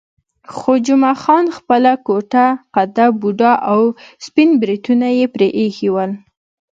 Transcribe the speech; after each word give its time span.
خو 0.55 0.71
جمعه 0.85 1.13
خان 1.23 1.45
خپله 1.57 1.93
کوټه 2.05 2.45
قده، 2.75 3.05
بوډا 3.19 3.51
او 3.71 3.81
سپین 4.25 4.49
بریتونه 4.61 5.07
یې 5.17 5.25
پرې 5.33 5.47
ایښي 5.59 5.89
ول. 5.93 6.11